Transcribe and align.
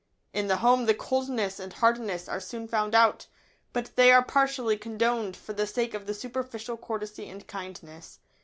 In 0.33 0.47
the 0.47 0.55
home 0.57 0.87
the 0.87 0.95
coldness 0.95 1.59
and 1.59 1.73
hardness 1.73 2.27
are 2.27 2.39
soon 2.39 2.67
found 2.67 2.95
out, 2.95 3.27
but 3.71 3.95
they 3.95 4.11
are 4.11 4.23
partially 4.25 4.75
condoned 4.75 5.37
for 5.37 5.53
the 5.53 5.67
sake 5.67 5.93
of 5.93 6.07
the 6.07 6.15
superficial 6.15 6.75
courtesy 6.75 7.29
and 7.29 7.45
kindness. 7.45 8.17